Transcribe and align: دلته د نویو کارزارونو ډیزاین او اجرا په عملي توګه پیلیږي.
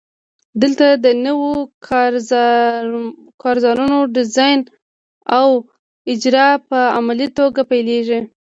دلته 0.61 0.85
د 1.05 1.05
نویو 1.25 1.63
کارزارونو 3.43 3.99
ډیزاین 4.15 4.59
او 5.37 5.47
اجرا 6.11 6.47
په 6.69 6.79
عملي 6.97 7.27
توګه 7.37 7.61
پیلیږي. 7.71 8.19